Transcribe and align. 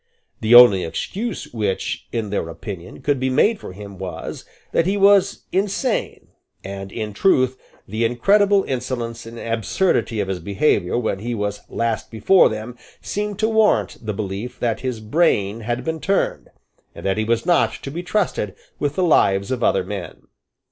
The 0.39 0.55
only 0.55 0.83
excuse 0.83 1.53
which, 1.53 2.07
in 2.11 2.31
their 2.31 2.49
opinion, 2.49 3.03
could 3.03 3.19
be 3.19 3.29
made 3.29 3.59
for 3.59 3.71
him 3.71 3.99
was, 3.99 4.45
that 4.71 4.87
he 4.87 4.97
was 4.97 5.43
insane; 5.51 6.29
and 6.63 6.91
in 6.91 7.13
truth, 7.13 7.55
the 7.87 8.03
incredible 8.03 8.63
insolence 8.63 9.27
and 9.27 9.37
absurdity 9.37 10.19
of 10.19 10.27
his 10.27 10.39
behaviour 10.39 10.97
when 10.97 11.19
he 11.19 11.35
was 11.35 11.61
last 11.69 12.09
before 12.09 12.49
them 12.49 12.79
seemed 12.99 13.37
to 13.37 13.47
warrant 13.47 14.03
the 14.03 14.11
belief 14.11 14.59
that 14.59 14.79
his 14.79 14.99
brain 15.01 15.59
had 15.59 15.83
been 15.83 15.99
turned, 15.99 16.49
and 16.95 17.05
that 17.05 17.17
he 17.17 17.23
was 17.23 17.45
not 17.45 17.71
to 17.73 17.91
be 17.91 18.01
trusted 18.01 18.55
with 18.79 18.95
the 18.95 19.03
lives 19.03 19.51
of 19.51 19.63
other 19.63 19.83
men. 19.83 20.23